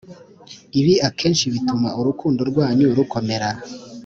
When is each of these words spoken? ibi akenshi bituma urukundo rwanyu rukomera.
ibi 0.79 0.93
akenshi 1.07 1.45
bituma 1.53 1.89
urukundo 1.99 2.41
rwanyu 2.49 2.85
rukomera. 2.97 3.49